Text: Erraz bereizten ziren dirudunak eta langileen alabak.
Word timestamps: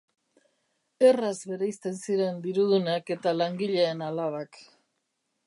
Erraz 1.09 1.33
bereizten 1.51 1.99
ziren 2.07 2.41
dirudunak 2.47 3.13
eta 3.17 3.35
langileen 3.43 4.03
alabak. 4.09 4.61